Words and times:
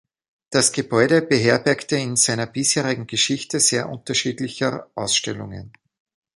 Das 0.49 0.71
Gebäude 0.71 1.21
beherbergte 1.21 1.95
in 1.95 2.15
seiner 2.15 2.47
bisherigen 2.47 3.05
Geschichte 3.05 3.59
sehr 3.59 3.87
unterschiedlicher 3.87 4.89
Ausstellungen. 4.95 5.73